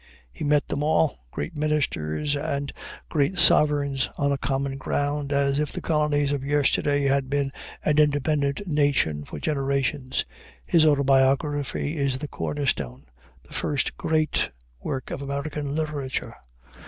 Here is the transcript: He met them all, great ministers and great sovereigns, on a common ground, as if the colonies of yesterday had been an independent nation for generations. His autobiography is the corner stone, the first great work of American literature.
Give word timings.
He 0.31 0.43
met 0.43 0.67
them 0.67 0.81
all, 0.81 1.19
great 1.29 1.55
ministers 1.55 2.35
and 2.35 2.73
great 3.07 3.37
sovereigns, 3.37 4.09
on 4.17 4.31
a 4.31 4.37
common 4.39 4.79
ground, 4.79 5.31
as 5.31 5.59
if 5.59 5.71
the 5.71 5.79
colonies 5.79 6.31
of 6.31 6.43
yesterday 6.43 7.03
had 7.03 7.29
been 7.29 7.51
an 7.85 7.99
independent 7.99 8.65
nation 8.67 9.23
for 9.25 9.37
generations. 9.39 10.25
His 10.65 10.87
autobiography 10.87 11.97
is 11.97 12.17
the 12.17 12.27
corner 12.27 12.65
stone, 12.65 13.05
the 13.45 13.53
first 13.53 13.95
great 13.95 14.49
work 14.81 15.11
of 15.11 15.21
American 15.21 15.75
literature. 15.75 16.35